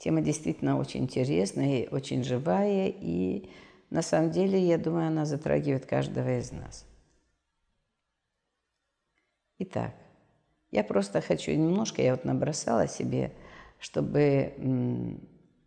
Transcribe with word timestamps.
Тема 0.00 0.22
действительно 0.22 0.78
очень 0.78 1.02
интересная, 1.02 1.86
очень 1.90 2.24
живая, 2.24 2.88
и 2.88 3.50
на 3.90 4.00
самом 4.00 4.30
деле, 4.30 4.58
я 4.58 4.78
думаю, 4.78 5.08
она 5.08 5.26
затрагивает 5.26 5.84
каждого 5.84 6.38
из 6.38 6.52
нас. 6.52 6.86
Итак, 9.58 9.94
я 10.70 10.84
просто 10.84 11.20
хочу 11.20 11.52
немножко, 11.52 12.00
я 12.00 12.12
вот 12.12 12.24
набросала 12.24 12.88
себе, 12.88 13.34
чтобы 13.78 14.54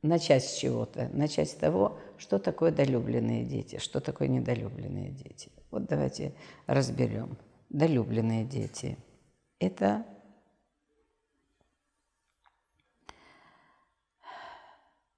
начать 0.01 0.43
с 0.43 0.57
чего-то, 0.57 1.11
начать 1.13 1.51
с 1.51 1.53
того, 1.53 1.99
что 2.17 2.39
такое 2.39 2.71
долюбленные 2.71 3.45
дети, 3.45 3.77
что 3.77 3.99
такое 3.99 4.29
недолюбленные 4.29 5.11
дети. 5.11 5.51
Вот 5.69 5.85
давайте 5.85 6.33
разберем. 6.65 7.37
Долюбленные 7.69 8.45
дети– 8.45 8.97
это 9.59 10.07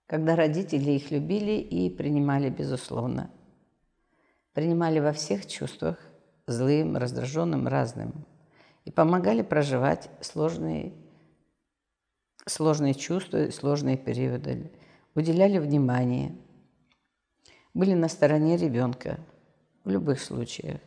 когда 0.07 0.35
родители 0.35 0.91
их 0.91 1.11
любили 1.11 1.53
и 1.53 1.89
принимали 1.89 2.49
безусловно. 2.49 3.31
Принимали 4.53 4.99
во 4.99 5.11
всех 5.11 5.47
чувствах, 5.47 5.97
злым, 6.47 6.95
раздраженным, 6.95 7.67
разным. 7.67 8.25
И 8.85 8.91
помогали 8.91 9.41
проживать 9.41 10.09
сложные, 10.21 10.93
сложные 12.45 12.93
чувства, 12.93 13.49
сложные 13.49 13.97
периоды. 13.97 14.71
Уделяли 15.15 15.57
внимание. 15.57 16.35
Были 17.73 17.93
на 17.93 18.07
стороне 18.07 18.57
ребенка 18.57 19.19
в 19.83 19.89
любых 19.89 20.21
случаях. 20.21 20.79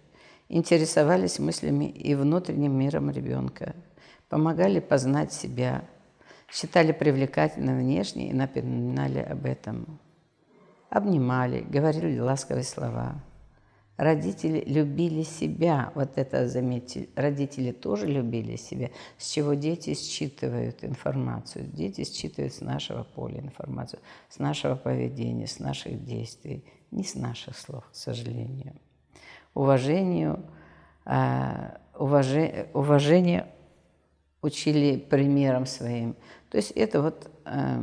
Интересовались 0.48 1.38
мыслями 1.38 1.90
и 1.90 2.14
внутренним 2.14 2.78
миром 2.78 3.10
ребенка. 3.10 3.74
Помогали 4.28 4.78
познать 4.78 5.32
себя– 5.32 5.84
считали 6.50 6.92
привлекательным 6.92 7.78
внешне 7.78 8.30
и 8.30 8.32
напоминали 8.32 9.18
об 9.18 9.44
этом. 9.44 9.98
Обнимали, 10.90 11.60
говорили 11.60 12.18
ласковые 12.18 12.64
слова. 12.64 13.22
Родители 13.98 14.62
любили 14.64 15.24
себя, 15.24 15.90
вот 15.96 16.18
это 16.18 16.48
заметьте, 16.48 17.08
родители 17.16 17.72
тоже 17.72 18.06
любили 18.06 18.54
себя, 18.54 18.90
с 19.18 19.28
чего 19.28 19.54
дети 19.54 19.94
считывают 19.94 20.84
информацию. 20.84 21.66
Дети 21.66 22.04
считывают 22.04 22.54
с 22.54 22.60
нашего 22.60 23.02
поля 23.02 23.40
информацию, 23.40 23.98
с 24.28 24.38
нашего 24.38 24.76
поведения, 24.76 25.48
с 25.48 25.58
наших 25.58 26.04
действий, 26.04 26.64
не 26.92 27.02
с 27.02 27.16
наших 27.16 27.58
слов, 27.58 27.84
к 27.90 27.94
сожалению. 27.96 28.74
Уважению, 29.52 30.44
уважение, 31.04 32.68
уважение 32.72 33.48
учили 34.42 34.98
примером 34.98 35.66
своим. 35.66 36.16
То 36.50 36.58
есть 36.58 36.70
это 36.72 37.02
вот 37.02 37.30
э, 37.44 37.80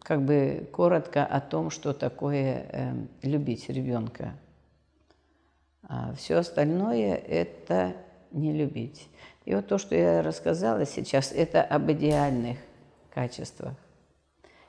как 0.00 0.24
бы 0.24 0.68
коротко 0.72 1.24
о 1.24 1.40
том, 1.40 1.70
что 1.70 1.92
такое 1.92 2.66
э, 2.68 3.06
любить 3.22 3.68
ребенка. 3.68 4.34
А 5.82 6.14
все 6.14 6.36
остальное– 6.36 7.14
это 7.28 7.94
не 8.30 8.52
любить. 8.52 9.08
И 9.44 9.54
вот 9.54 9.66
то, 9.66 9.78
что 9.78 9.94
я 9.94 10.22
рассказала 10.22 10.86
сейчас, 10.86 11.32
это 11.32 11.62
об 11.62 11.90
идеальных 11.90 12.58
качествах. 13.12 13.74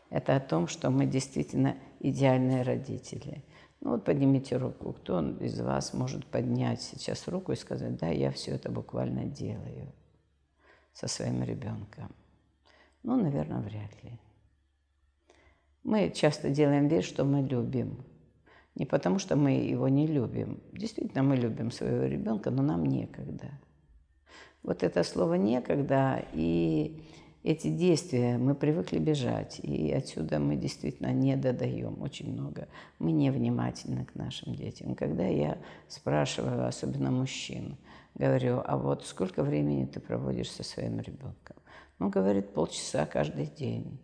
Это 0.10 0.36
о 0.36 0.40
том, 0.40 0.68
что 0.68 0.90
мы 0.90 1.06
действительно 1.06 1.76
идеальные 2.00 2.64
родители. 2.64 3.44
Ну 3.82 3.92
вот 3.92 4.06
поднимите 4.06 4.58
руку. 4.58 4.94
Кто 4.94 5.22
из 5.40 5.60
вас 5.60 5.94
может 5.94 6.26
поднять 6.26 6.82
сейчас 6.82 7.28
руку 7.28 7.52
и 7.52 7.56
сказать, 7.56 7.98
да, 7.98 8.08
я 8.08 8.32
все 8.32 8.52
это 8.52 8.70
буквально 8.70 9.26
делаю 9.26 9.92
со 10.94 11.08
своим 11.08 11.44
ребенком? 11.44 12.14
Ну, 13.04 13.22
наверное, 13.22 13.60
вряд 13.60 14.04
ли. 14.04 14.20
Мы 15.84 16.12
часто 16.12 16.50
делаем 16.50 16.88
вид, 16.88 17.04
что 17.04 17.26
мы 17.26 17.42
любим. 17.42 18.06
Не 18.76 18.86
потому, 18.86 19.20
что 19.20 19.36
мы 19.36 19.52
его 19.52 19.88
не 19.90 20.08
любим. 20.08 20.62
Действительно, 20.72 21.24
мы 21.24 21.36
любим 21.36 21.72
своего 21.72 22.06
ребенка, 22.06 22.50
но 22.50 22.64
нам 22.64 22.86
некогда. 22.86 23.52
Вот 24.64 24.82
это 24.82 25.04
слово 25.04 25.34
«некогда» 25.34 26.26
и 26.32 27.04
эти 27.44 27.68
действия, 27.68 28.38
мы 28.38 28.56
привыкли 28.56 29.00
бежать, 29.00 29.60
и 29.62 29.92
отсюда 29.92 30.40
мы 30.40 30.56
действительно 30.56 31.12
не 31.12 31.36
додаем 31.36 32.02
очень 32.02 32.32
много. 32.32 32.70
Мы 33.00 33.12
невнимательны 33.12 34.06
к 34.06 34.16
нашим 34.16 34.56
детям. 34.56 34.96
Когда 34.96 35.26
я 35.26 35.58
спрашиваю, 35.90 36.66
особенно 36.66 37.12
мужчин, 37.12 37.78
говорю, 38.16 38.62
а 38.64 38.78
вот 38.78 39.06
сколько 39.06 39.44
времени 39.44 39.86
ты 39.86 40.00
проводишь 40.00 40.52
со 40.52 40.64
своим 40.64 41.00
ребенком? 41.00 41.56
Он 42.00 42.10
говорит, 42.10 42.54
полчаса 42.54 43.06
каждый 43.06 43.48
день. 43.48 44.00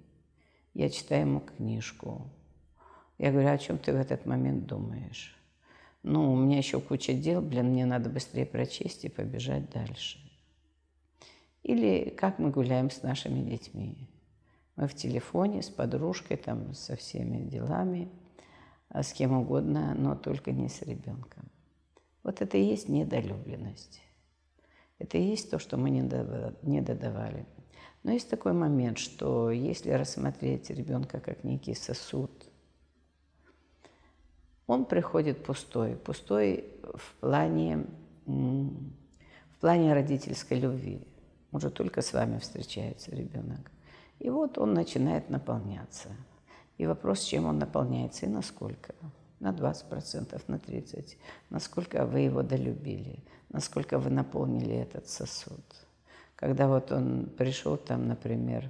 Я 0.74 0.90
читаю 0.90 1.22
ему 1.22 1.40
книжку. 1.42 2.30
Я 3.18 3.32
говорю, 3.32 3.50
о 3.50 3.58
чем 3.58 3.78
ты 3.78 3.92
в 3.92 3.98
этот 3.98 4.26
момент 4.26 4.66
думаешь? 4.66 5.36
Ну, 6.04 6.32
у 6.32 6.38
меня 6.38 6.58
еще 6.58 6.80
куча 6.80 7.14
дел, 7.14 7.42
блин, 7.42 7.72
мне 7.72 7.86
надо 7.86 8.10
быстрее 8.10 8.46
прочесть 8.46 9.04
и 9.04 9.10
побежать 9.10 9.70
дальше. 9.70 10.18
Или 11.64 12.10
как 12.10 12.40
мы 12.40 12.52
гуляем 12.52 12.90
с 12.90 13.04
нашими 13.04 13.42
детьми. 13.42 14.08
Мы 14.78 14.88
в 14.88 14.96
телефоне 14.96 15.62
с 15.62 15.70
подружкой, 15.70 16.38
там, 16.38 16.74
со 16.74 16.96
всеми 16.96 17.44
делами, 17.50 18.10
а 18.88 19.04
с 19.04 19.12
кем 19.12 19.34
угодно, 19.34 19.94
но 19.94 20.16
только 20.16 20.54
не 20.54 20.70
с 20.70 20.82
ребенком. 20.82 21.49
Вот 22.30 22.44
это 22.44 22.60
и 22.60 22.64
есть 22.64 22.90
недолюбленность. 22.90 24.04
Это 25.00 25.18
и 25.18 25.24
есть 25.24 25.50
то, 25.50 25.58
что 25.58 25.78
мы 25.78 25.90
не 25.90 26.82
додавали. 26.82 27.48
Но 28.04 28.12
есть 28.12 28.30
такой 28.30 28.54
момент, 28.54 29.00
что 29.00 29.50
если 29.50 29.90
рассмотреть 29.90 30.70
ребенка 30.70 31.22
как 31.22 31.44
некий 31.44 31.74
сосуд, 31.74 32.30
он 34.68 34.86
приходит 34.86 35.44
пустой, 35.44 35.96
пустой 35.96 36.66
в 36.94 37.16
плане, 37.16 37.88
в 38.28 39.60
плане 39.60 39.96
родительской 39.96 40.60
любви. 40.60 41.02
Уже 41.52 41.72
только 41.72 42.04
с 42.04 42.14
вами 42.14 42.38
встречается 42.38 43.10
ребенок. 43.10 43.72
И 44.20 44.30
вот 44.30 44.60
он 44.60 44.76
начинает 44.76 45.32
наполняться. 45.32 46.10
И 46.78 46.86
вопрос, 46.86 47.22
чем 47.24 47.48
он 47.48 47.58
наполняется 47.58 48.28
и 48.28 48.30
насколько. 48.30 48.94
На 49.40 49.52
20%, 49.52 50.42
на 50.48 50.56
30%. 50.56 51.16
Насколько 51.50 52.06
вы 52.06 52.22
его 52.22 52.44
долюбили, 52.44 53.24
насколько 53.50 53.98
вы 53.98 54.10
наполнили 54.10 54.76
этот 54.76 55.08
сосуд. 55.08 55.64
Когда 56.36 56.68
вот 56.68 56.92
он 56.92 57.30
пришел 57.38 57.78
там, 57.78 58.08
например, 58.08 58.70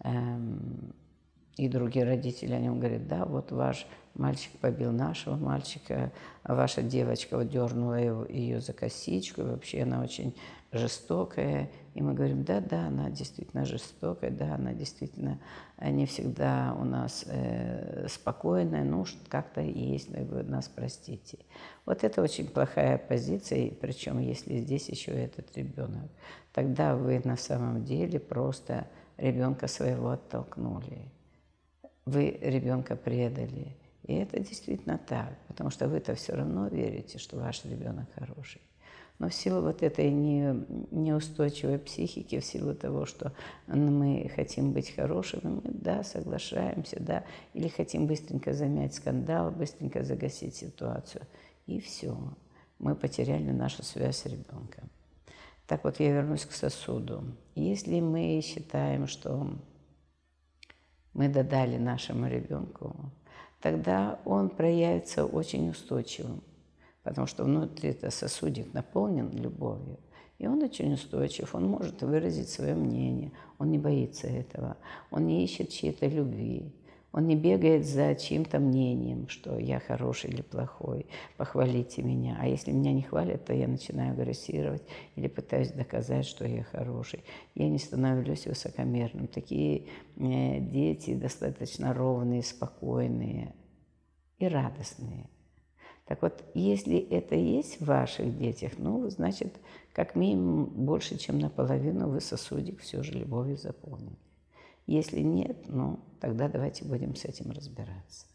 эм, 0.00 0.94
и 1.56 1.68
другие 1.68 2.04
родители 2.04 2.52
о 2.52 2.60
нем 2.60 2.80
говорят, 2.80 3.06
да, 3.06 3.24
вот 3.24 3.52
ваш 3.52 3.86
мальчик 4.14 4.52
побил 4.60 4.92
нашего 4.92 5.36
мальчика, 5.36 6.12
а 6.42 6.54
ваша 6.54 6.82
девочка 6.82 7.36
вот 7.36 7.48
дернула 7.48 7.94
его, 7.94 8.24
ее 8.26 8.60
за 8.60 8.72
косичку, 8.72 9.42
и 9.42 9.44
вообще 9.44 9.82
она 9.82 10.02
очень 10.02 10.34
жестокая. 10.72 11.70
И 11.94 12.02
мы 12.02 12.14
говорим, 12.14 12.44
да, 12.44 12.60
да, 12.60 12.88
она 12.88 13.08
действительно 13.10 13.64
жестокая, 13.64 14.30
да, 14.30 14.54
она 14.54 14.72
действительно 14.72 15.40
э, 15.78 15.90
не 15.90 16.06
всегда 16.06 16.76
у 16.78 16.84
нас 16.84 17.24
э, 17.28 18.06
спокойная, 18.08 18.82
ну, 18.82 19.04
как-то 19.28 19.60
есть, 19.60 20.10
но 20.10 20.24
вы 20.24 20.42
нас 20.42 20.68
простите. 20.68 21.38
Вот 21.86 22.02
это 22.02 22.20
очень 22.20 22.48
плохая 22.48 22.98
позиция, 22.98 23.70
причем 23.70 24.18
если 24.18 24.58
здесь 24.58 24.88
еще 24.88 25.12
этот 25.12 25.56
ребенок, 25.56 26.10
тогда 26.52 26.96
вы 26.96 27.20
на 27.24 27.36
самом 27.36 27.84
деле 27.84 28.18
просто 28.18 28.88
ребенка 29.16 29.68
своего 29.68 30.10
оттолкнули. 30.10 31.10
Вы 32.04 32.38
ребенка 32.42 32.96
предали. 32.96 33.76
И 34.04 34.14
это 34.14 34.38
действительно 34.38 34.98
так, 34.98 35.34
потому 35.48 35.70
что 35.70 35.88
вы-то 35.88 36.14
все 36.14 36.34
равно 36.34 36.68
верите, 36.68 37.18
что 37.18 37.36
ваш 37.36 37.64
ребенок 37.64 38.06
хороший. 38.14 38.60
Но 39.18 39.28
в 39.28 39.34
силу 39.34 39.62
вот 39.62 39.82
этой 39.82 40.10
не, 40.10 40.64
неустойчивой 40.90 41.78
психики, 41.78 42.40
в 42.40 42.44
силу 42.44 42.74
того, 42.74 43.06
что 43.06 43.32
мы 43.66 44.30
хотим 44.34 44.72
быть 44.72 44.90
хорошими, 44.94 45.40
мы, 45.44 45.62
да, 45.64 46.02
соглашаемся, 46.02 47.00
да, 47.00 47.24
или 47.54 47.68
хотим 47.68 48.06
быстренько 48.06 48.52
замять 48.52 48.94
скандал, 48.94 49.52
быстренько 49.52 50.02
загасить 50.02 50.56
ситуацию. 50.56 51.22
И 51.66 51.80
все, 51.80 52.16
мы 52.78 52.96
потеряли 52.96 53.52
нашу 53.52 53.84
связь 53.84 54.18
с 54.18 54.26
ребенком. 54.26 54.90
Так 55.66 55.84
вот, 55.84 56.00
я 56.00 56.12
вернусь 56.12 56.44
к 56.44 56.52
сосуду. 56.52 57.24
Если 57.54 58.00
мы 58.00 58.40
считаем, 58.42 59.06
что 59.06 59.48
мы 61.14 61.28
додали 61.28 61.78
нашему 61.78 62.26
ребенку, 62.26 62.96
тогда 63.64 64.20
он 64.24 64.50
проявится 64.50 65.26
очень 65.26 65.70
устойчивым 65.70 66.40
потому 67.04 67.26
что 67.26 67.44
внутри 67.44 67.90
это 67.90 68.10
сосудик 68.10 68.74
наполнен 68.74 69.30
любовью. 69.30 69.98
И 70.38 70.48
он 70.48 70.62
очень 70.62 70.92
устойчив, 70.94 71.54
он 71.54 71.68
может 71.68 72.02
выразить 72.02 72.48
свое 72.48 72.74
мнение, 72.74 73.30
он 73.58 73.70
не 73.70 73.78
боится 73.78 74.26
этого, 74.26 74.76
он 75.12 75.26
не 75.26 75.44
ищет 75.44 75.68
чьей-то 75.68 76.06
любви, 76.08 76.74
Он 77.14 77.28
не 77.28 77.36
бегает 77.36 77.86
за 77.86 78.16
чьим-то 78.16 78.58
мнением, 78.58 79.28
что 79.28 79.56
я 79.56 79.78
хороший 79.78 80.30
или 80.30 80.42
плохой, 80.42 81.06
похвалите 81.36 82.02
меня. 82.02 82.36
А 82.40 82.48
если 82.48 82.72
меня 82.72 82.92
не 82.92 83.02
хвалят, 83.02 83.44
то 83.44 83.54
я 83.54 83.68
начинаю 83.68 84.14
агрессировать 84.14 84.82
или 85.14 85.28
пытаюсь 85.28 85.70
доказать, 85.70 86.26
что 86.26 86.44
я 86.44 86.64
хороший. 86.64 87.22
Я 87.54 87.68
не 87.68 87.78
становлюсь 87.78 88.48
высокомерным. 88.48 89.28
Такие 89.28 89.86
э, 90.16 90.58
дети 90.58 91.14
достаточно 91.14 91.94
ровные, 91.94 92.42
спокойные 92.42 93.54
и 94.38 94.48
радостные. 94.48 95.30
Так 96.06 96.20
вот, 96.20 96.42
если 96.54 96.98
это 96.98 97.36
есть 97.36 97.80
в 97.80 97.84
ваших 97.84 98.36
детях, 98.36 98.72
ну, 98.76 99.08
значит, 99.08 99.54
как 99.92 100.16
минимум 100.16 100.64
больше, 100.64 101.16
чем 101.16 101.38
наполовину 101.38 102.08
вы 102.08 102.20
сосудик 102.20 102.80
все 102.80 103.04
же 103.04 103.12
любовью 103.12 103.56
заполнили. 103.56 104.18
Если 104.86 105.20
нет, 105.20 105.68
ну, 105.68 106.00
тогда 106.20 106.48
давайте 106.48 106.84
будем 106.84 107.14
с 107.14 107.24
этим 107.24 107.50
разбираться. 107.50 108.26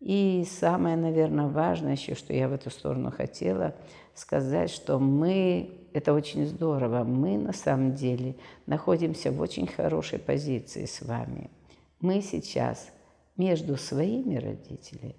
И 0.00 0.46
самое, 0.48 0.96
наверное, 0.96 1.48
важное 1.48 1.92
еще, 1.92 2.14
что 2.14 2.32
я 2.32 2.48
в 2.48 2.52
эту 2.52 2.70
сторону 2.70 3.10
хотела 3.10 3.74
сказать, 4.14 4.70
что 4.70 4.98
мы, 4.98 5.88
это 5.92 6.14
очень 6.14 6.46
здорово, 6.46 7.04
мы 7.04 7.36
на 7.36 7.52
самом 7.52 7.94
деле 7.94 8.36
находимся 8.64 9.30
в 9.30 9.40
очень 9.40 9.66
хорошей 9.66 10.18
позиции 10.18 10.86
с 10.86 11.02
вами. 11.02 11.50
Мы 12.00 12.22
сейчас 12.22 12.90
между 13.36 13.76
своими 13.76 14.36
родителями 14.36 15.16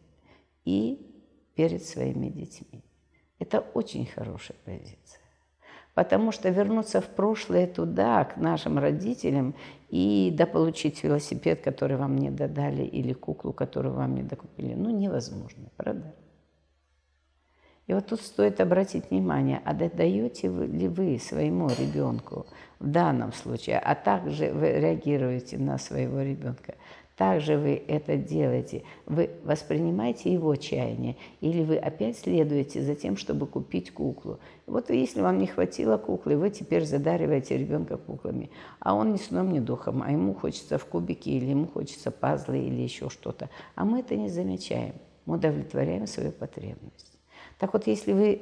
и 0.66 1.12
перед 1.56 1.84
своими 1.86 2.30
детьми. 2.30 2.84
Это 3.38 3.60
очень 3.60 4.08
хорошая 4.08 4.58
позиция. 4.66 5.21
Потому 5.94 6.32
что 6.32 6.50
вернуться 6.50 7.02
в 7.02 7.08
прошлое 7.08 7.68
туда, 7.68 8.24
к 8.24 8.38
нашим 8.38 8.80
родителям, 8.80 9.56
и 9.90 10.34
дополучить 10.34 11.04
велосипед, 11.04 11.62
который 11.62 11.98
вам 11.98 12.18
не 12.18 12.32
додали, 12.32 12.84
или 12.84 13.12
куклу, 13.12 13.52
которую 13.52 13.96
вам 13.96 14.16
не 14.16 14.24
докупили, 14.24 14.74
ну, 14.74 14.90
невозможно, 14.90 15.70
правда? 15.76 16.16
И 17.88 17.94
вот 17.94 18.06
тут 18.08 18.22
стоит 18.22 18.62
обратить 18.62 19.12
внимание, 19.12 19.62
а 19.66 19.74
даете 19.74 20.48
ли 20.48 20.88
вы 20.88 21.20
своему 21.20 21.68
ребенку 21.68 22.46
в 22.80 22.88
данном 22.88 23.34
случае, 23.34 23.80
а 23.80 23.96
также 23.96 24.54
вы 24.54 24.70
реагируете 24.80 25.58
на 25.58 25.78
своего 25.78 26.22
ребенка, 26.22 26.76
также 27.18 27.58
вы 27.58 27.82
это 27.88 28.18
делаете. 28.18 28.84
Вы 29.06 29.30
воспринимаете 29.44 30.32
его 30.32 30.56
чаяние, 30.56 31.18
или 31.40 31.64
вы 31.64 31.78
опять 31.78 32.18
следуете 32.18 32.82
за 32.82 32.96
тем, 32.96 33.18
чтобы 33.18 33.46
купить 33.48 33.92
куклу. 33.92 34.40
Вот 34.66 34.90
если 34.90 35.22
вам 35.22 35.38
не 35.38 35.48
хватило 35.48 35.98
куклы, 35.98 36.38
вы 36.38 36.50
теперь 36.50 36.86
задариваете 36.86 37.58
ребенка 37.58 37.98
куклами, 37.98 38.50
а 38.80 38.96
он 38.96 39.14
ни 39.14 39.18
сном, 39.18 39.52
ни 39.52 39.60
духом, 39.60 40.02
а 40.02 40.12
ему 40.12 40.34
хочется 40.34 40.78
в 40.78 40.86
кубике, 40.86 41.32
или 41.32 41.46
ему 41.46 41.68
хочется 41.68 42.12
пазлы, 42.12 42.60
или 42.60 42.82
еще 42.82 43.10
что-то. 43.10 43.50
А 43.76 43.86
мы 43.86 44.00
это 44.00 44.16
не 44.16 44.30
замечаем, 44.30 44.96
мы 45.26 45.36
удовлетворяем 45.36 46.08
свою 46.08 46.32
потребность. 46.32 47.20
Так 47.60 47.74
вот, 47.74 47.88
если 47.88 48.14
вы 48.14 48.42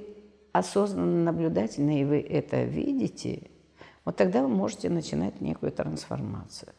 осознанно 0.52 1.24
наблюдательны, 1.24 2.02
и 2.02 2.06
вы 2.06 2.20
это 2.20 2.64
видите, 2.64 3.50
вот 4.06 4.16
тогда 4.16 4.42
вы 4.42 4.48
можете 4.48 4.90
начинать 4.90 5.42
некую 5.42 5.72
трансформацию. 5.72 6.74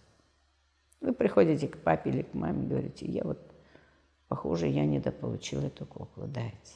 Вы 1.01 1.13
приходите 1.13 1.69
к 1.69 1.79
папе 1.79 2.11
или 2.11 2.23
к 2.23 2.35
маме, 2.35 2.67
говорите, 2.67 3.07
я 3.07 3.25
вот, 3.25 3.39
похоже, 4.29 4.67
я 4.67 4.85
недополучил 4.85 5.63
эту 5.63 5.87
куклу, 5.87 6.27
дайте. 6.27 6.75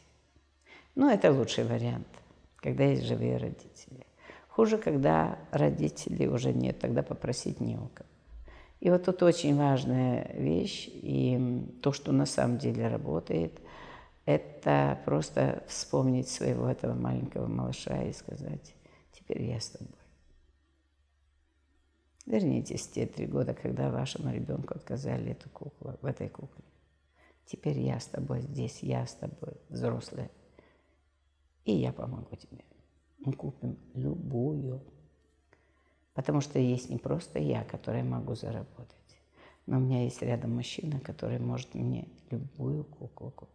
Ну, 0.94 1.10
это 1.10 1.32
лучший 1.32 1.64
вариант, 1.64 2.06
когда 2.56 2.84
есть 2.84 3.02
живые 3.04 3.36
родители. 3.36 4.06
Хуже, 4.48 4.78
когда 4.78 5.38
родителей 5.50 6.28
уже 6.28 6.52
нет, 6.52 6.78
тогда 6.78 7.02
попросить 7.02 7.60
не 7.60 7.76
у 7.76 7.88
кого. 7.88 8.08
И 8.80 8.90
вот 8.90 9.04
тут 9.04 9.22
очень 9.22 9.56
важная 9.56 10.30
вещь, 10.34 10.88
и 10.92 11.66
то, 11.82 11.92
что 11.92 12.12
на 12.12 12.26
самом 12.26 12.58
деле 12.58 12.88
работает, 12.88 13.52
это 14.26 14.98
просто 15.04 15.64
вспомнить 15.68 16.28
своего 16.28 16.68
этого 16.68 16.94
маленького 16.94 17.46
малыша 17.46 18.02
и 18.02 18.12
сказать, 18.12 18.74
теперь 19.12 19.42
я 19.42 19.60
с 19.60 19.70
тобой. 19.70 20.03
Вернитесь 22.26 22.86
в 22.86 22.92
те 22.92 23.06
три 23.06 23.26
года, 23.26 23.54
когда 23.54 23.90
вашему 23.90 24.32
ребенку 24.32 24.74
отказали 24.74 25.32
эту 25.32 25.50
куклу, 25.50 25.98
в 26.00 26.06
этой 26.06 26.28
кукле. 26.28 26.64
Теперь 27.46 27.78
я 27.78 28.00
с 28.00 28.06
тобой 28.06 28.40
здесь, 28.40 28.82
я 28.82 29.06
с 29.06 29.14
тобой, 29.14 29.54
взрослая. 29.68 30.30
И 31.64 31.72
я 31.72 31.92
помогу 31.92 32.34
тебе. 32.36 32.64
Мы 33.18 33.32
купим 33.34 33.78
любую. 33.94 34.82
Потому 36.14 36.40
что 36.40 36.58
есть 36.58 36.88
не 36.88 36.98
просто 36.98 37.38
я, 37.38 37.64
которая 37.64 38.04
могу 38.04 38.34
заработать, 38.34 39.18
но 39.66 39.78
у 39.78 39.80
меня 39.80 40.04
есть 40.04 40.22
рядом 40.22 40.54
мужчина, 40.54 41.00
который 41.00 41.38
может 41.40 41.74
мне 41.74 42.08
любую 42.30 42.84
куклу 42.84 43.32
купить. 43.32 43.54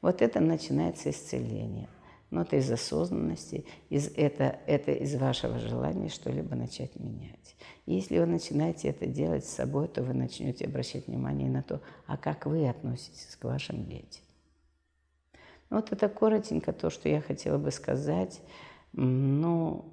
Вот 0.00 0.22
это 0.22 0.40
начинается 0.40 1.10
исцеление. 1.10 1.88
Но 2.30 2.42
это 2.42 2.56
из 2.56 2.70
осознанности, 2.70 3.64
из 3.88 4.08
это, 4.16 4.58
это 4.66 4.90
из 4.92 5.14
вашего 5.14 5.58
желания 5.60 6.08
что-либо 6.08 6.56
начать 6.56 6.96
менять. 6.96 7.56
И 7.86 7.94
если 7.94 8.18
вы 8.18 8.26
начинаете 8.26 8.88
это 8.88 9.06
делать 9.06 9.44
с 9.44 9.54
собой, 9.54 9.86
то 9.86 10.02
вы 10.02 10.12
начнете 10.12 10.64
обращать 10.64 11.06
внимание 11.06 11.48
на 11.48 11.62
то, 11.62 11.80
а 12.06 12.16
как 12.16 12.46
вы 12.46 12.68
относитесь 12.68 13.36
к 13.36 13.44
вашим 13.44 13.86
детям. 13.86 14.22
Ну, 15.70 15.76
вот 15.76 15.92
это 15.92 16.08
коротенько 16.08 16.72
то, 16.72 16.90
что 16.90 17.08
я 17.08 17.20
хотела 17.20 17.58
бы 17.58 17.70
сказать, 17.70 18.40
ну, 18.92 19.84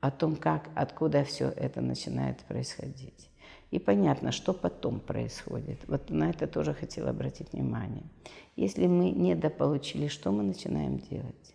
о 0.00 0.10
том, 0.10 0.36
как, 0.36 0.68
откуда 0.74 1.24
все 1.24 1.48
это 1.48 1.80
начинает 1.80 2.38
происходить. 2.40 3.30
И 3.70 3.78
понятно, 3.78 4.32
что 4.32 4.54
потом 4.54 5.00
происходит. 5.00 5.80
Вот 5.88 6.08
на 6.10 6.30
это 6.30 6.46
тоже 6.46 6.72
хотела 6.72 7.10
обратить 7.10 7.52
внимание. 7.52 8.04
Если 8.56 8.86
мы 8.86 9.10
недополучили, 9.10 10.08
что 10.08 10.32
мы 10.32 10.42
начинаем 10.42 10.98
делать? 10.98 11.54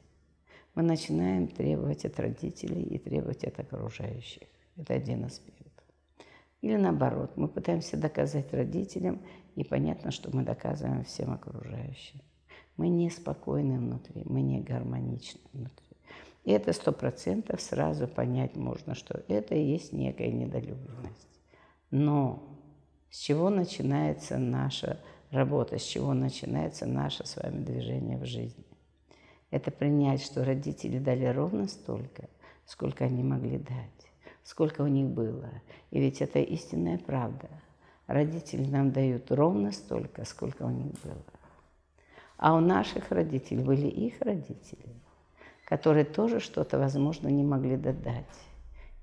Мы 0.76 0.84
начинаем 0.84 1.48
требовать 1.48 2.06
от 2.06 2.20
родителей 2.20 2.84
и 2.84 2.98
требовать 2.98 3.44
от 3.44 3.60
окружающих. 3.60 4.44
Это 4.76 4.94
один 4.94 5.26
аспект. 5.26 5.84
Или 6.62 6.78
наоборот, 6.78 7.34
мы 7.36 7.48
пытаемся 7.48 7.98
доказать 7.98 8.54
родителям, 8.54 9.22
и 9.56 9.64
понятно, 9.64 10.12
что 10.12 10.36
мы 10.36 10.44
доказываем 10.44 11.04
всем 11.04 11.34
окружающим. 11.34 12.22
Мы 12.78 12.88
неспокойны 12.90 13.78
внутри, 13.78 14.24
мы 14.26 14.42
не 14.42 14.62
гармоничны 14.62 15.42
внутри. 15.52 15.98
И 16.44 16.52
это 16.52 16.74
сто 16.74 16.92
процентов 16.92 17.62
сразу 17.62 18.08
понять 18.08 18.56
можно, 18.56 18.96
что 18.96 19.24
это 19.28 19.56
и 19.56 19.64
есть 19.64 19.94
некая 19.94 20.32
недолюбленность. 20.32 21.28
Но 21.92 22.44
с 23.10 23.20
чего 23.20 23.50
начинается 23.50 24.38
наша 24.38 25.00
работа, 25.32 25.78
с 25.78 25.84
чего 25.84 26.14
начинается 26.14 26.86
наше 26.86 27.26
с 27.26 27.36
вами 27.36 27.64
движение 27.64 28.18
в 28.18 28.26
жизни? 28.26 28.66
Это 29.54 29.70
принять, 29.70 30.24
что 30.24 30.44
родители 30.44 30.98
дали 30.98 31.26
ровно 31.26 31.68
столько, 31.68 32.28
сколько 32.66 33.06
они 33.06 33.22
могли 33.22 33.60
дать, 33.60 34.12
сколько 34.44 34.82
у 34.82 34.88
них 34.88 35.08
было. 35.08 35.48
И 35.92 36.00
ведь 36.00 36.24
это 36.24 36.40
истинная 36.40 36.98
правда. 36.98 37.48
Родители 38.08 38.66
нам 38.66 38.92
дают 38.92 39.32
ровно 39.32 39.72
столько, 39.72 40.26
сколько 40.26 40.64
у 40.64 40.72
них 40.72 40.92
было. 41.04 41.24
А 42.38 42.56
у 42.56 42.62
наших 42.62 43.12
родителей 43.12 43.64
были 43.64 43.86
их 43.86 44.20
родители, 44.22 44.96
которые 45.66 46.06
тоже 46.06 46.40
что-то, 46.40 46.80
возможно, 46.80 47.28
не 47.28 47.44
могли 47.44 47.78
додать 47.78 48.26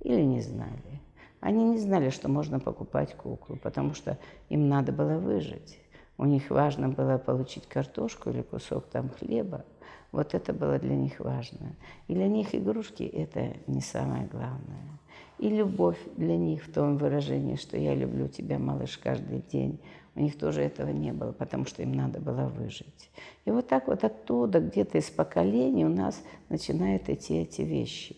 или 0.01 0.23
не 0.23 0.41
знали. 0.41 1.01
Они 1.39 1.63
не 1.63 1.79
знали, 1.79 2.11
что 2.11 2.29
можно 2.29 2.59
покупать 2.59 3.15
куклу, 3.17 3.57
потому 3.57 3.95
что 3.95 4.19
им 4.49 4.69
надо 4.69 4.91
было 4.91 5.17
выжить. 5.17 5.79
У 6.21 6.27
них 6.27 6.51
важно 6.51 6.89
было 6.89 7.17
получить 7.19 7.67
картошку 7.67 8.31
или 8.31 8.43
кусок 8.43 8.85
там 8.87 9.09
хлеба– 9.09 9.65
вот 10.13 10.35
это 10.35 10.53
было 10.53 10.79
для 10.79 10.97
них 10.97 11.21
важно. 11.21 11.77
И 12.09 12.15
для 12.15 12.27
них 12.27 12.55
игрушки– 12.55 13.03
это 13.05 13.57
не 13.67 13.81
самое 13.81 14.27
главное. 14.27 14.99
И 15.39 15.49
любовь 15.49 15.99
для 16.17 16.37
них 16.37 16.65
в 16.65 16.73
том 16.73 16.97
выражении, 16.99 17.57
что 17.57 17.77
я 17.77 17.95
люблю 17.95 18.29
тебя, 18.29 18.59
малыш, 18.59 18.99
каждый 18.99 19.43
день. 19.53 19.79
У 20.17 20.21
них 20.21 20.37
тоже 20.37 20.63
этого 20.63 20.91
не 20.91 21.13
было, 21.13 21.33
потому 21.33 21.65
что 21.65 21.83
им 21.83 21.93
надо 21.93 22.21
было 22.21 22.47
выжить. 22.47 23.11
И 23.45 23.51
вот 23.51 23.69
так 23.69 23.87
вот 23.87 24.05
оттуда, 24.05 24.61
где-то 24.61 24.99
из 24.99 25.09
поколений 25.09 25.87
у 25.87 25.89
нас 25.89 26.21
начинают 26.49 27.09
идти 27.09 27.39
эти 27.39 27.63
вещи. 27.63 28.17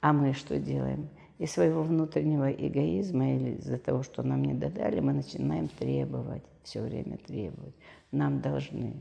А 0.00 0.12
мы 0.12 0.32
что 0.32 0.58
делаем? 0.58 1.08
Из 1.38 1.50
своего 1.50 1.82
внутреннего 1.82 2.50
эгоизма 2.50 3.34
или 3.34 3.56
из-за 3.56 3.78
того, 3.78 4.02
что 4.02 4.22
нам 4.22 4.44
не 4.44 4.54
додали, 4.54 5.00
мы 5.00 5.12
начинаем 5.12 5.68
требовать, 5.68 6.44
все 6.62 6.80
время 6.80 7.18
требовать. 7.18 7.74
Нам 8.12 8.40
должны 8.40 8.94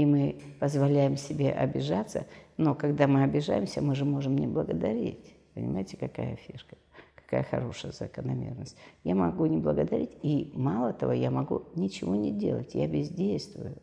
и 0.00 0.06
мы 0.06 0.40
позволяем 0.58 1.18
себе 1.18 1.52
обижаться, 1.52 2.26
но 2.56 2.74
когда 2.74 3.06
мы 3.06 3.22
обижаемся, 3.22 3.82
мы 3.82 3.94
же 3.94 4.06
можем 4.06 4.34
не 4.34 4.46
благодарить. 4.46 5.18
Понимаете, 5.52 5.98
какая 5.98 6.36
фишка, 6.36 6.76
какая 7.14 7.42
хорошая 7.42 7.92
закономерность. 7.92 8.78
Я 9.04 9.14
могу 9.14 9.44
не 9.44 9.58
благодарить, 9.58 10.16
и 10.22 10.52
мало 10.54 10.94
того, 10.94 11.12
я 11.12 11.30
могу 11.30 11.64
ничего 11.74 12.14
не 12.14 12.32
делать, 12.32 12.74
я 12.74 12.88
бездействую. 12.88 13.76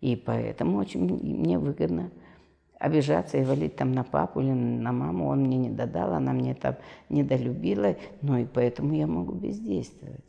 И 0.00 0.14
поэтому 0.14 0.78
очень 0.78 1.00
мне 1.02 1.58
выгодно 1.58 2.12
обижаться 2.78 3.38
и 3.38 3.44
валить 3.44 3.76
там 3.76 3.92
на 3.92 4.04
папу 4.04 4.40
или 4.40 4.52
на 4.52 4.92
маму, 4.92 5.28
он 5.28 5.42
мне 5.42 5.56
не 5.56 5.70
додал, 5.70 6.12
она 6.12 6.32
мне 6.32 6.54
там 6.54 6.76
недолюбила, 7.08 7.96
ну 8.22 8.36
и 8.36 8.44
поэтому 8.44 8.94
я 8.94 9.06
могу 9.06 9.32
бездействовать. 9.32 10.24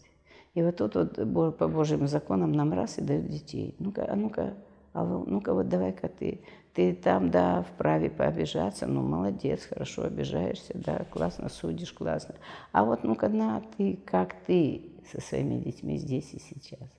И 0.54 0.62
вот 0.62 0.78
тут 0.78 0.96
вот 0.96 1.58
по 1.58 1.68
Божьим 1.68 2.08
законам 2.08 2.54
нам 2.54 2.72
раз 2.72 2.98
и 2.98 3.02
дают 3.02 3.28
детей. 3.28 3.76
Ну-ка, 3.78 4.08
а 4.10 4.16
ну-ка, 4.16 4.54
а 4.94 5.04
ну-ка 5.04 5.54
вот 5.54 5.68
давай-ка 5.68 6.08
ты. 6.08 6.42
Ты 6.74 6.94
там, 6.94 7.30
да, 7.30 7.64
вправе 7.64 8.10
пообижаться, 8.10 8.86
ну, 8.86 9.02
молодец, 9.02 9.66
хорошо 9.66 10.04
обижаешься, 10.04 10.74
да, 10.76 11.06
классно 11.10 11.48
судишь, 11.50 11.94
классно. 11.94 12.36
А 12.72 12.84
вот 12.84 13.04
ну-ка 13.04 13.30
на, 13.30 13.62
ты, 13.78 13.98
как 14.06 14.36
ты 14.46 14.92
со 15.12 15.22
своими 15.22 15.58
детьми 15.58 15.98
здесь 15.98 16.34
и 16.34 16.40
сейчас. 16.40 16.90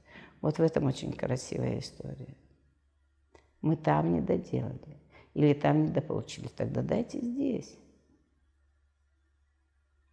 Вот 0.40 0.58
в 0.58 0.62
этом 0.62 0.84
очень 0.84 1.12
красивая 1.12 1.78
история. 1.78 2.36
Мы 3.60 3.76
там 3.76 4.12
не 4.12 4.20
доделали. 4.20 4.96
Или 5.36 5.52
там 5.52 5.84
не 5.84 5.90
дополучили. 5.90 6.48
Тогда 6.48 6.80
дайте 6.80 7.20
здесь. 7.20 7.76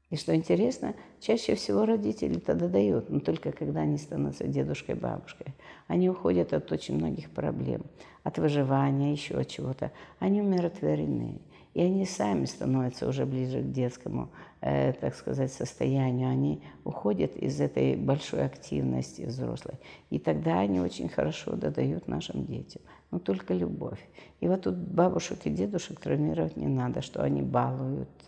И 0.10 0.18
что 0.18 0.36
интересно, 0.36 0.96
чаще 1.22 1.56
всего 1.56 1.86
родители 1.86 2.40
тогда 2.40 2.68
дают, 2.68 3.10
но 3.10 3.22
только 3.22 3.54
когда 3.54 3.80
они 3.80 3.98
становятся 3.98 4.48
дедушкой, 4.48 4.96
бабушкой. 4.96 5.54
Они 5.88 6.10
уходят 6.10 6.52
от 6.52 6.70
очень 6.74 6.98
многих 6.98 7.32
проблем, 7.32 7.84
от 8.24 8.38
выживания, 8.38 9.14
еще 9.14 9.38
от 9.38 9.48
чего-то. 9.48 9.94
Они 10.20 10.42
умиротворены. 10.42 11.40
И 11.74 11.82
они 11.82 12.06
сами 12.06 12.46
становятся 12.46 13.08
уже 13.08 13.26
ближе 13.26 13.62
к 13.62 13.72
детскому, 13.72 14.30
э, 14.62 14.94
так 14.94 15.16
сказать, 15.16 15.52
состоянию. 15.52 16.30
Они 16.30 16.62
уходят 16.84 17.36
из 17.36 17.60
этой 17.60 17.96
большой 17.96 18.46
активности 18.46 19.24
взрослой. 19.24 19.76
И 20.10 20.20
тогда 20.20 20.60
они 20.60 20.80
очень 20.80 21.10
хорошо 21.10 21.56
додают 21.56 22.08
нашим 22.08 22.46
детям. 22.46 22.82
Но 23.12 23.20
только 23.20 23.54
любовь. 23.54 24.00
И 24.40 24.48
вот 24.48 24.62
тут 24.62 24.76
бабушек 24.76 25.40
и 25.46 25.50
дедушек 25.50 26.00
травмировать 26.00 26.58
не 26.58 26.68
надо, 26.68 27.02
что 27.02 27.24
они 27.24 27.42
балуют– 27.42 28.10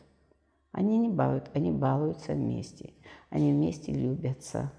они 0.76 0.98
не 0.98 1.08
балуют, 1.08 1.50
они 1.54 1.72
балуются 1.72 2.34
вместе. 2.34 2.92
Они 3.30 3.54
вместе 3.54 3.94
любятся. 3.94 4.74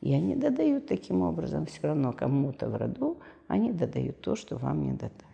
И 0.00 0.14
они 0.14 0.36
додают 0.36 0.86
таким 0.86 1.22
образом 1.22 1.66
все 1.66 1.88
равно 1.88 2.12
кому-то 2.12 2.70
в 2.70 2.76
роду, 2.76 3.18
они 3.48 3.72
додают 3.72 4.20
то, 4.20 4.36
что 4.36 4.56
вам 4.56 4.84
не 4.84 4.92
додали. 4.92 5.29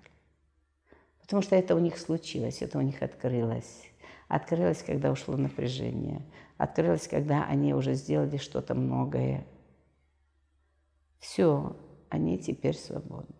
Потому 1.27 1.43
что 1.43 1.57
это 1.57 1.75
у 1.75 1.81
них 1.81 1.99
случилось, 1.99 2.63
это 2.63 2.79
у 2.79 2.83
них 2.83 3.03
открылось. 3.03 3.83
Открылось, 4.29 4.85
когда 4.85 5.11
ушло 5.11 5.37
напряжение. 5.37 6.23
Открылось, 6.57 7.09
когда 7.09 7.45
они 7.45 7.75
уже 7.75 7.95
сделали 7.95 8.37
что-то 8.37 8.77
многое. 8.77 9.45
Все, 11.19 11.77
они 12.11 12.39
теперь 12.39 12.77
свободны. 12.77 13.35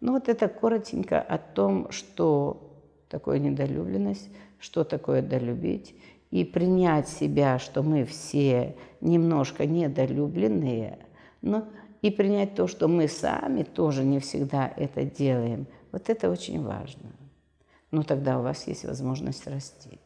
Ну 0.00 0.12
вот 0.12 0.28
это 0.28 0.46
коротенько 0.46 1.20
о 1.20 1.38
том, 1.38 1.90
что 1.90 2.84
такое 3.08 3.40
недолюбленность, 3.40 4.30
что 4.60 4.84
такое 4.84 5.22
долюбить, 5.22 5.94
и 6.30 6.44
принять 6.44 7.08
себя, 7.08 7.58
что 7.58 7.82
мы 7.82 8.04
все 8.04 8.76
немножко 9.00 9.66
недолюбленные, 9.66 10.98
но 11.42 11.68
и 12.00 12.10
принять 12.10 12.54
то, 12.54 12.66
что 12.68 12.88
мы 12.88 13.08
сами 13.08 13.64
тоже 13.64 14.04
не 14.04 14.18
всегда 14.18 14.72
это 14.76 15.04
делаем. 15.04 15.66
Вот 15.92 16.10
это 16.10 16.30
очень 16.30 16.62
важно. 16.62 17.12
Но 17.90 18.02
тогда 18.02 18.38
у 18.38 18.42
вас 18.42 18.66
есть 18.66 18.84
возможность 18.84 19.46
расти. 19.46 20.00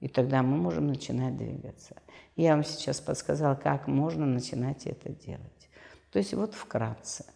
И 0.00 0.08
тогда 0.08 0.42
мы 0.42 0.56
можем 0.56 0.88
начинать 0.88 1.36
двигаться. 1.36 1.96
Я 2.34 2.54
вам 2.54 2.64
сейчас 2.64 3.00
подсказала, 3.00 3.54
как 3.54 3.86
можно 3.86 4.26
начинать 4.26 4.86
это 4.86 5.10
делать. 5.10 5.70
То 6.10 6.18
есть 6.18 6.34
вот 6.34 6.54
вкратце– 6.54 7.24